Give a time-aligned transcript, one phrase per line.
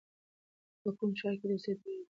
[0.71, 2.09] ته په کوم ښار کې د اوسېدو اراده لرې؟